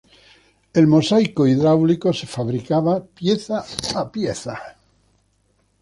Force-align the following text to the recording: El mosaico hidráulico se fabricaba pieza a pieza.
El 0.73 0.87
mosaico 0.87 1.45
hidráulico 1.45 2.11
se 2.11 2.25
fabricaba 2.25 3.03
pieza 3.05 3.63
a 3.95 4.11
pieza. 4.11 4.59